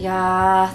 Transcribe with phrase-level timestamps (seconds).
[0.00, 0.72] いや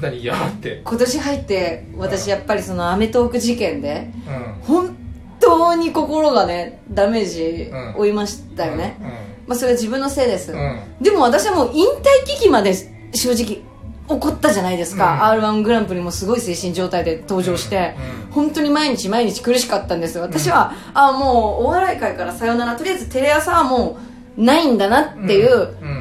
[0.00, 0.68] 何いやーって。
[0.78, 4.64] ー今年入って私やっぱりその『アメトーーク』事件でうん。
[4.66, 4.96] 本
[5.38, 7.94] 当に心がねダメージうん。
[7.94, 9.06] 負いましたよね、うん。
[9.46, 10.80] まあそれは自分のせいです、うん。
[11.00, 12.74] でも私はもう引退危機まで
[13.14, 13.62] 正直
[14.08, 15.22] 怒ったじゃないですか、うん。
[15.22, 17.94] r 1グランプリもすごい精神状態で登場して、
[18.26, 18.32] うん。
[18.32, 20.18] 本当に毎日毎日苦しかったんです。
[20.18, 22.74] 私は、あもうお笑い界からさよなら。
[22.74, 23.96] とりあえずテレ朝はも
[24.36, 25.95] うないんだなっていう、うん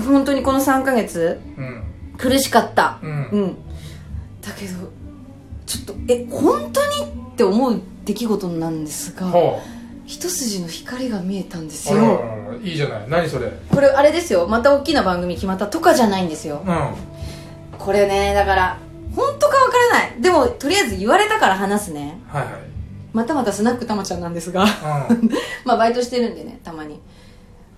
[0.00, 1.84] 本当にこの3ヶ月うん
[2.16, 2.98] 苦しかった。
[3.02, 3.28] うん。
[3.30, 3.54] うん。
[4.42, 4.90] だけど
[5.66, 9.60] ちょっとえ本当にって思う出来事なんですがほ
[10.06, 12.24] 一筋の光が見えたんですよ。
[12.62, 13.04] いいじゃない。
[13.08, 13.52] 何それ？
[13.70, 14.46] これあれですよ。
[14.48, 16.64] また大きな番組決まったとかじゃないんですよ。
[16.66, 17.78] うん。
[17.78, 18.78] これねだから
[19.14, 20.22] 本当かわからない。
[20.22, 22.18] でもとりあえず言われたから話すね。
[22.28, 22.52] はいはい。
[23.12, 24.64] またまたスナックたまちゃんなんですが。
[24.64, 25.30] うん。
[25.64, 26.98] まあバイトしてるんでねたまに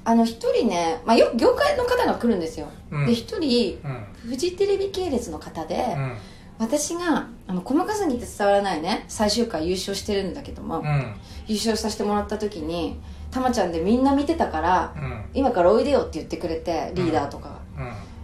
[0.04, 3.06] あの一人ね、まあ、よ業界の方が来るんですよ、うん。
[3.06, 4.30] で一人うん。
[4.30, 6.16] フジテレビ系列の方で、うん。
[6.58, 11.14] 私があの細かすぎて伝わらないね最終回優勝してるんだけども、うん。
[11.46, 12.98] 優勝させてもらった時に
[13.30, 15.24] たまちゃんでみんな見てたからうん。
[15.34, 17.60] 今からおいでよって言ってくれてリーダーとか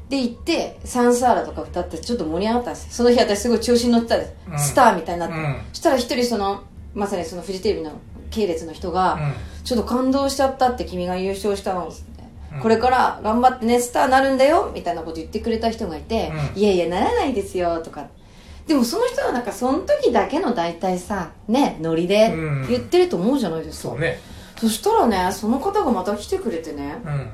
[0.08, 2.92] で行ってサンサーラとか歌ってちょっと盛り上がったんですよ。
[2.92, 4.58] その日私すごい調子に乗ってたんです、うん。
[4.58, 5.60] スターみたいになって、うん。
[5.72, 6.62] そしたら一人その
[6.94, 7.92] まさにそのフジテレビの
[8.30, 9.32] 系列の人が、うん
[9.67, 11.92] ちょっと感動しちゃったって君が優勝したの
[12.55, 12.61] うん。
[12.61, 16.59] これから頑張ってねスターになるんだよみたいなこと言ってくれた人がいて、うん。
[16.59, 18.06] いやいやならないですよとか。
[18.69, 22.69] でもその人はなんかその時だけの大体さねノリでうん。
[22.69, 24.20] 言ってると思うじゃないですか、そうね。
[24.56, 26.98] そしたらねその方がまた来てくれてね。
[27.05, 27.31] うん。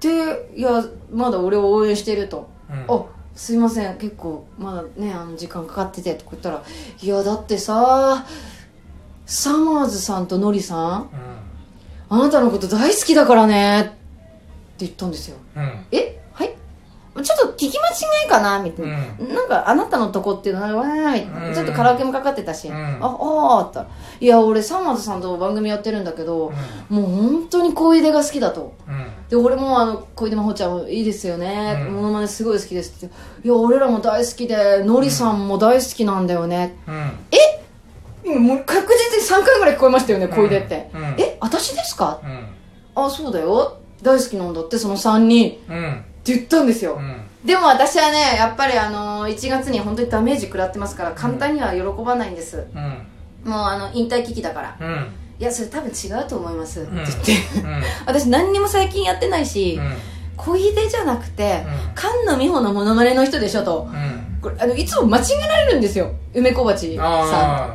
[0.00, 2.86] でいやまだ俺を応援してると、うん。
[2.88, 6.62] あすいません結構まだねあの時間かかっててとか言ったら
[7.02, 8.24] いやだってさ
[9.26, 11.23] サマーズさんとノリさんうん
[12.08, 13.80] あなたのこと大好きだからね。
[13.80, 13.94] って
[14.78, 15.36] 言ったんですよ。
[15.56, 15.86] うん。
[15.92, 16.20] え？
[16.32, 16.54] はい？
[17.22, 18.60] ちょっと聞き間違いかな？
[18.62, 21.54] みたいな、うなんかあなたのとこっていうのはわーい。
[21.54, 22.76] ちょっとカラオケもかかってたし、うん。
[22.76, 23.80] ああーった。
[23.80, 23.88] ら
[24.20, 26.52] いや俺サマーズさんと番組やってるんだけど、
[26.88, 28.74] もう本当に小出が好きだと。
[28.88, 29.06] うん。
[29.28, 31.94] で俺もあの小出真帆ちゃんもいいですよね、うん。
[31.94, 33.14] モノマネすごい好きですって。
[33.44, 37.12] いや俺らも大好きでのりさんも大好きなんだよね、うん
[38.24, 41.02] 今もう確実に3回ぐらい聞こえましたよね小出って、うん。
[41.18, 42.20] え私ですか？
[42.24, 43.04] うん。
[43.04, 43.78] あそうだよ。
[44.02, 45.50] 大好きなんだってその3人。
[45.50, 47.20] ってうん言ったんですよ、うん。
[47.44, 53.50] でも私はねやっぱりあの1月に本当にダメージ食らってますから簡単には喜ばないんです、うん。
[53.50, 54.76] もうあの引退危機だから。
[54.80, 55.06] うん。
[55.38, 56.80] いやそれ多分違うと思います。
[56.80, 57.82] ってうん言って、うん。
[58.06, 59.78] 私何にも最近やってないし、
[60.36, 61.94] 小出じゃなくて、うん。
[61.94, 63.86] 菅野美穂のモノマネの人でしょと。
[63.92, 64.38] うん。
[64.40, 66.10] これあのいつも間違えられるんですよ。
[66.32, 67.02] 梅小鉢さ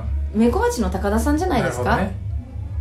[0.06, 2.12] んあ梅小鉢の高田さんじゃあないですか、なる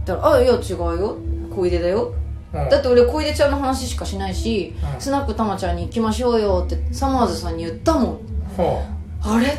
[0.05, 1.17] だからあいや違うよ。
[1.55, 2.15] 小出だよ。
[2.53, 5.01] だって俺小出ちゃんの話しかしないし、うん。
[5.01, 8.19] スナックたまちゃんに行きましょうよってサマーズさんに言ったもん。
[8.57, 8.83] ほ
[9.23, 9.59] あれ？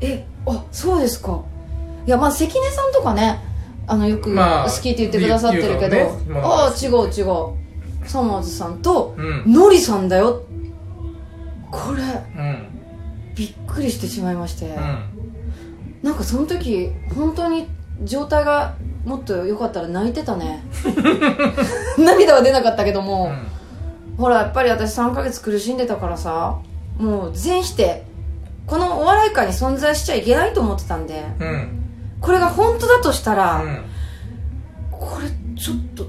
[0.00, 1.42] えあそうですか。
[2.06, 3.40] いやまあ関根さんとかね
[3.86, 6.40] あのよくまあ好きって言ってくださってるけど、言う言うからね。
[6.40, 8.08] まあああ違う違う。
[8.08, 9.52] サマーズさんとううん。
[9.52, 10.42] ノリさんだよ。
[11.70, 12.68] これうん。
[13.34, 15.19] びっくりしてしまいまして、うん
[16.02, 17.68] なんかその時本当に
[18.04, 18.74] 状態が
[19.04, 20.62] もっと良かったら泣いてたね。
[21.98, 23.32] 涙は出なかったけども、
[24.16, 26.58] ほらやっぱり私3ヶ月苦しんでたからさ
[26.98, 28.04] もう全否定。
[28.66, 31.82] このお笑い界に存在しちゃいけないと思ってたんでうんうん。
[32.20, 33.82] これが本当だとしたら、うん。
[34.92, 35.28] これ
[35.60, 36.06] ちょっと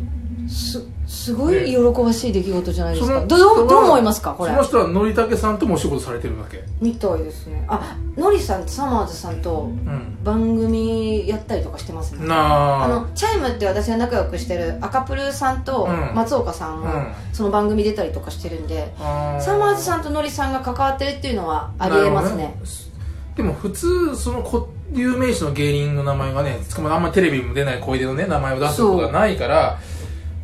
[0.48, 0.86] す
[1.22, 4.34] すごい喜ばしい出来事じゃないですか、そのどう人はどう思いますか？
[4.34, 4.52] これ。
[4.52, 6.64] その人はのりたけさんともお仕事されてるわけ。
[6.82, 7.64] みたいですね。
[7.68, 10.18] あノリさんサマーズさんとうん。
[10.24, 12.28] 番組やったりとかしてますね。
[12.28, 12.86] なあ。
[12.86, 16.16] あのチャイムって私が仲良くしてる赤プルさんとうん。
[16.16, 17.08] 松岡さんもうん。
[17.34, 22.44] その番組出たりとかしてるんで、あサマーズさんとノリさんが関わってるっていうのはありえますね。
[22.44, 22.92] なるほど
[23.36, 29.80] でも普通その固有名詞の芸人の名前がねあんまりテレビにも出ない小出のね名前を出すことがないから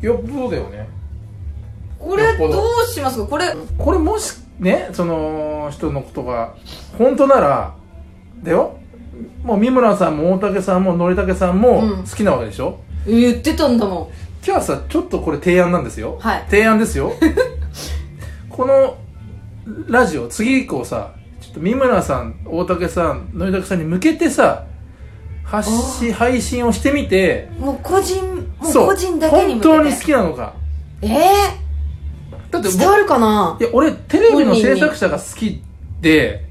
[0.00, 0.88] よっぽどだよね。
[1.98, 2.48] これど。
[2.48, 3.26] どうしますか？
[3.26, 3.54] これ。
[3.76, 6.54] これもしねその人のことが
[6.96, 7.74] 本当なら
[8.42, 8.78] だよ。
[9.42, 12.04] もう三村さんも大竹さんものりたけさんもうん。
[12.04, 14.12] 好きなわけでしょ、言ってたんだも
[14.42, 16.16] じゃあさちょっとこれ提案なんですよ。
[16.20, 16.44] はい。
[16.48, 17.12] 提案ですよ。
[18.48, 18.96] この
[19.88, 21.12] ラジオ次以降さ。
[21.40, 24.64] ちょっと三村さん大竹さんのりたけさんに向けてさ
[25.44, 27.48] 発信配信をしてみて。
[27.58, 28.37] んもう個人
[28.68, 28.72] もう。
[28.74, 29.68] そう個人だけに向けて。
[29.68, 30.54] 本当に好きなのか。
[31.02, 31.08] え
[32.50, 33.56] だってー、伝わるかな？
[33.60, 35.62] いや俺テレビの制作者が好き
[36.00, 36.44] で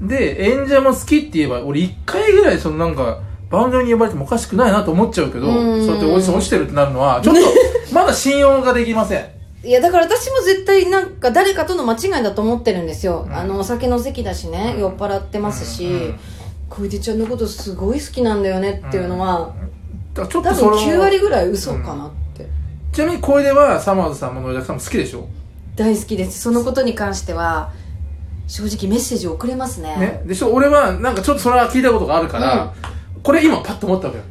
[0.00, 3.20] で演者も好きって言えば俺一回ぐらいそのなんか
[3.50, 5.86] 番組に呼ばれてもおかしくないなと思っちゃうけどうん。
[5.86, 7.40] そうやってオーディション落ちてるってなるのはちょっと
[7.94, 9.24] まだ信用ができません。
[9.62, 13.34] いやだから私も絶対なんか誰かとの間違いだと思ってるんですよ、うん。
[13.34, 14.80] あのお酒の席だしね、うん。
[14.80, 15.92] 酔っ払ってますし、うん。
[15.92, 16.18] うん。
[16.70, 19.52] 小出ちゃんのことすごい好きなんだよねっていうのは、
[20.14, 22.46] だからちょっ多分とその9割ぐらい嘘かなって、
[22.92, 25.28] ちなみに小出はサマーズさんも野田さんも好きでしょ？
[25.76, 26.40] 大好きです。
[26.40, 27.72] そのことに関しては
[28.48, 29.96] 正直メッセージ送れますね。
[29.96, 30.22] ね。
[30.26, 32.74] でしょ俺はなんかちょっとそれは聞いたことがあるから、
[33.22, 34.24] これ今パッと思ったわけよ。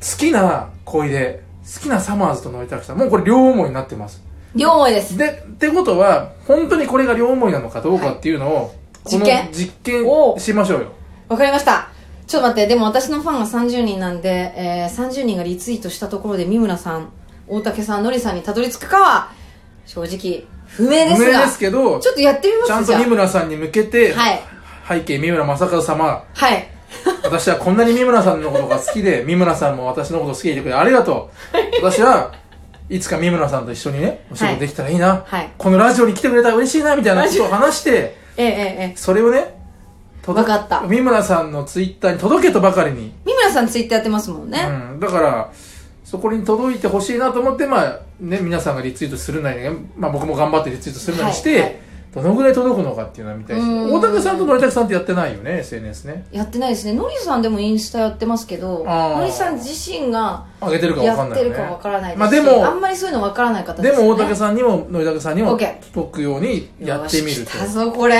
[0.00, 4.22] 好きな小出好きなサマーズと野田さんもうこれ両思いになってます。
[4.54, 5.16] 両思いです。
[5.16, 8.74] でってことは本当にこれが両思いなのかどうかっていうのを、
[9.04, 10.92] この実験実お験しましょうよ。
[11.28, 11.89] わかりました
[12.30, 17.10] ちょっと待ってでも私のファンが30人なんで、えー、30人がリツイートしたところで三村さん
[17.48, 19.32] 大竹さんのりさんにたどり着くかは
[19.84, 21.18] 正直不明ですが。
[21.18, 24.40] 無名ですけどちょっとやってみますちゃんと三村さんに向けて、はい。
[24.88, 26.68] 背景三村正和様はい。
[27.24, 31.82] 私はこんなに三村さんのことが好きで三村さんも私のこと好きでいてくれてありがとう。
[31.82, 32.32] 私は
[32.88, 35.50] いつか三村さんと一緒にねお仕事できたらいいな、はい。
[35.58, 37.90] このラジオに来てくれたら嬉しいなみたいなことを話して
[38.36, 38.96] えええええ。
[38.96, 39.58] それをね
[40.22, 40.82] 届わかった。
[40.82, 44.60] 三村さんのツイッターに届けとばかりに、三村さんツイッターやってますもんね、
[44.92, 45.52] うん、だから
[46.04, 49.60] そこに届いてほしいなと思ってまあね皆さんがリツイートするなり、
[49.96, 51.80] まあ、僕も頑張ってリツイートするなりして、はいはい。
[52.12, 53.92] どのぐらい届くのかっていうのは見たいしうん。
[53.92, 56.26] 大竹さんとのりたけさんってやってないよね SNS ね。
[56.32, 56.94] やってないですね。
[56.94, 61.50] のりさんでもインスタやってますけどのりさん自身が上げてるか分かやんないよね。
[61.50, 65.56] ってるかわからないでまあでもあんまりそういうのわからない方でですよねも大竹さんにものりたけさんにも
[65.92, 67.50] 届くようにやってみると。
[67.52, 68.16] 来たぞこれ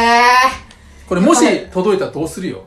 [1.11, 2.63] これもしはい届いたらどうするよ？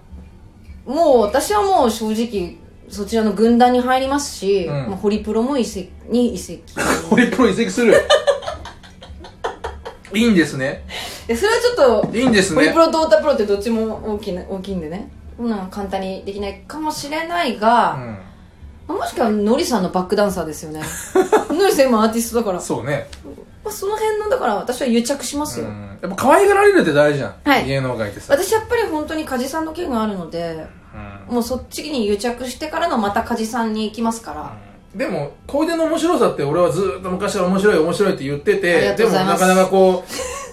[0.85, 2.57] もう私はもう正直
[2.89, 4.73] そちらの軍団に入りますし、うん。
[4.89, 6.61] まあ、ホリプロも移籍に移籍。
[7.09, 7.95] ホリプロ移籍する？
[10.13, 10.83] いいんですね。
[11.25, 12.55] でそれはちょっといいんですね。
[12.55, 15.09] ホリプロと太田プロってどっちも大きな大きいんでね。
[15.37, 18.17] こんなの簡単にできないかもしれないが、うん。
[18.89, 20.81] まあもしくはノリさんのバックダンサーですよね。
[21.49, 23.07] ノリさん今アーティストだから、そうね
[23.63, 25.97] まあ、その辺のだから私は癒着しますよ、うん。
[26.01, 27.65] やっぱ可愛がられるって大事じゃん、はい。
[27.65, 30.67] 芸能界ってさ、私やっぱり本当に梶さんの件があるので
[31.27, 31.35] うん。
[31.35, 34.57] もうそっちに癒着してからのまた梶さんに行きますから、
[34.93, 39.39] でも小出の面白さって俺はずっと昔から面白い面白いって言ってありてがとうございます。
[39.39, 40.03] でもなかなかこ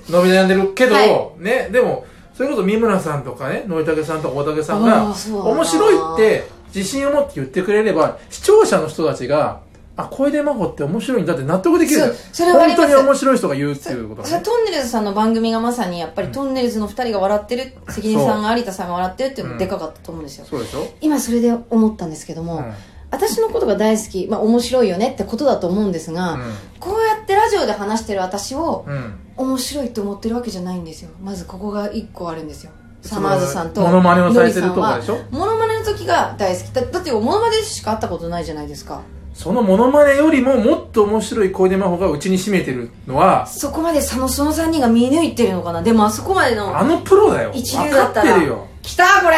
[0.09, 5.39] う伸び悩んでるけど、はねでもそれこそ三村さんとかね野竹さんとか大竹さんがあーそう。
[5.39, 9.61] だな面白いって自信を持って言ってくれれば視聴者の人たちが
[10.01, 12.15] あ小出真帆って面白いんだって納得できる。
[12.33, 14.41] それは本当に面白い人が言うっていうことね。
[14.45, 17.73] トンネルズさんの番組がまさにやっぱりトンネルズの2人が笑ってる。
[17.89, 22.73] 関根さんが有田さんが笑ってるっていうのがでかかったと思うんですよ、そうでしょ、今それで思ったんですけども、うん。
[23.11, 26.39] 私のことが大好き、まあ、面白いよねってことだと思うんですが、
[26.79, 28.95] こうやってラジオで話してる私をうん。
[28.95, 31.09] うん面白いって思ってるわけじゃないんですよ。
[31.23, 32.73] まずここが1個あるんですよ。
[33.01, 35.17] サマーズさんとモノマネをされてるとかでしょ？
[35.31, 36.67] モノマネの時が大好き。
[36.73, 39.01] だだってモノマネしか会ったことないじゃないですか
[39.35, 45.83] そのモノマネよりももっと面白い小出真帆がうちに占めてるのはそこまでそのその3人が見抜いてるのかな？
[45.83, 47.53] でもあそこまでのあのプロだよ。
[47.55, 48.25] 一流だったら。
[48.25, 48.67] 分かってるよ。
[48.83, 49.37] 来たこれ。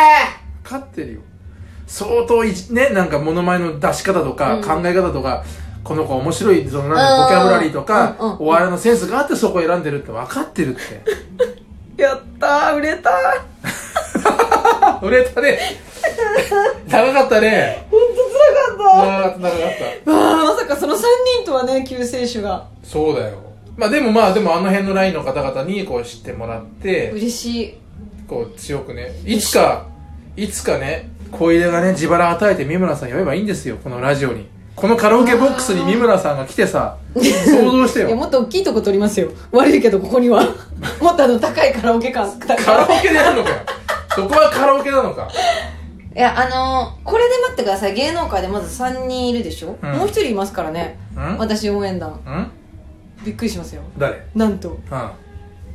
[0.64, 1.20] 分かってるよ。
[1.86, 4.62] 相当ねなんかモノマネの出し方とか、うん。
[4.62, 5.44] 考え方とか
[5.84, 8.36] この子面白いそのなんかボキャブラリーとか、うんうん。
[8.40, 11.02] お笑いのセンスがあってそこを選んでるって分かってるって。
[12.02, 13.10] やったー売れた
[15.02, 15.58] 売れたね。
[16.88, 17.86] 長かったね。
[17.90, 19.70] 本当かった長かっ
[20.04, 20.10] た。
[20.10, 20.98] たわあまさかその3
[21.42, 22.68] 人とはね救世主が。
[22.82, 23.38] そうだよ。
[23.76, 27.10] まあでもまあでもあの辺のラインの方々にこう知ってもらって。
[27.12, 27.74] 嬉しい。
[28.28, 29.12] こう強くね。
[29.24, 29.86] いつか
[30.36, 33.76] いつかね小出がね自腹与えて三村さん呼べばいいんですよ。
[33.82, 34.46] このラジオに。
[34.74, 37.20] このカラオケボックスに三村さんが来てさ想
[37.70, 39.30] 像していやよもっと大きいとこ取りますよ。
[39.52, 40.42] 悪いけどここには。
[41.00, 42.38] もっとあの高いカラオケ館。
[42.38, 43.50] カラオケでやるのか。
[43.50, 43.56] よ
[44.14, 45.28] そこはカラオケなのか
[46.14, 47.94] いやあのーこれで待ってください。
[47.94, 49.92] 芸能界でまず3人いるでしょ、うん。
[49.92, 50.98] もう1人いますからね。
[51.14, 51.38] ん？
[51.38, 52.10] 私応援団。
[52.10, 52.50] ん？
[53.24, 53.82] びっくりしますよ。
[53.96, 54.26] 誰？
[54.34, 54.70] なんと。
[54.70, 55.10] うん。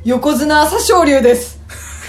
[0.04, 1.60] 横綱朝青龍です。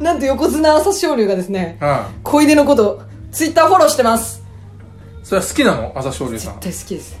[0.00, 1.98] なんと横綱朝青龍がですねうん。
[2.24, 4.42] 小出のことツイッターフォローしてます。
[5.22, 5.92] それは好きなの？
[5.94, 6.54] 朝青龍さん。
[6.60, 7.16] 絶対好きです。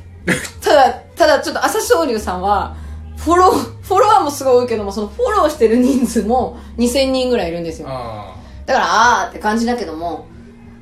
[0.60, 2.76] ただただちょっと朝青龍さんは
[3.24, 7.88] フォローフォロワーもすごい多いけどもそのフォローしてる人数も2000人ぐらいいるんですよ。
[7.88, 8.34] あ
[8.66, 8.86] だから
[9.22, 10.26] あーって感じだけども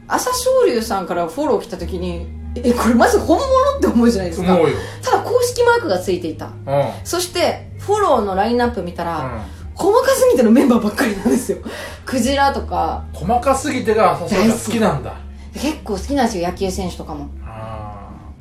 [0.08, 4.58] 朝青龍さんからフォロー来た時にえこれまず本物って思うじゃないですか。
[5.02, 6.46] ただ公式マークがついていた。
[6.46, 6.52] うん。
[7.04, 9.40] そしてフォローのラインナップ見たら、うん。
[9.74, 11.58] 細かすぎてのメンバーばっかりなんですよ。
[12.04, 13.04] クジラとか。
[13.12, 15.14] 細かすぎてが朝青龍が好きなんだ。
[15.54, 17.30] 結構好きなんですよ野球選手とかも。
[17.44, 17.89] あ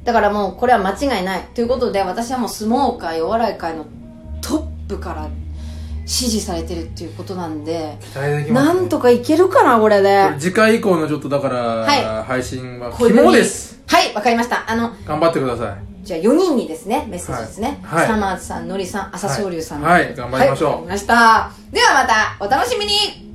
[0.04, 1.42] だからもうこれは間違いない。
[1.54, 3.86] ということで私はもう相撲界お笑い界の
[4.42, 5.28] トップから
[6.06, 8.74] 支持されてるっていうことなんでー期待できますね。
[8.74, 10.34] なんとかいけるかなこれで。
[10.40, 13.80] 次回以降のちょっとだから、は配信は肝です。
[13.86, 14.70] はいわかりました。
[14.70, 15.90] あの頑張ってください。
[16.04, 18.00] じゃあ4人にですねメッセージですね、はい。
[18.00, 18.08] はい。
[18.08, 19.82] サマーズさんのりさん朝青龍さん。
[19.82, 20.06] はい。
[20.06, 20.72] はい頑張りましょう。
[20.72, 21.52] はいました。
[21.72, 23.29] ではまたお楽しみに